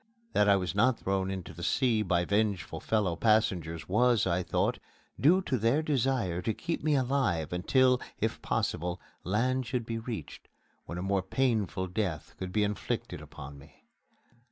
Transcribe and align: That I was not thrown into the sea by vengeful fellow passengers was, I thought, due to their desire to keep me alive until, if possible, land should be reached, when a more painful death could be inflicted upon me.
That 0.33 0.49
I 0.49 0.55
was 0.55 0.73
not 0.73 0.97
thrown 0.97 1.29
into 1.29 1.53
the 1.53 1.61
sea 1.61 2.01
by 2.01 2.25
vengeful 2.25 2.79
fellow 2.79 3.15
passengers 3.15 3.87
was, 3.87 4.25
I 4.25 4.41
thought, 4.41 4.79
due 5.19 5.43
to 5.43 5.59
their 5.59 5.83
desire 5.83 6.41
to 6.41 6.55
keep 6.55 6.83
me 6.83 6.95
alive 6.95 7.53
until, 7.53 8.01
if 8.19 8.41
possible, 8.41 8.99
land 9.23 9.67
should 9.67 9.85
be 9.85 9.99
reached, 9.99 10.47
when 10.87 10.97
a 10.97 11.03
more 11.03 11.21
painful 11.21 11.85
death 11.85 12.33
could 12.39 12.51
be 12.51 12.63
inflicted 12.63 13.21
upon 13.21 13.59
me. 13.59 13.83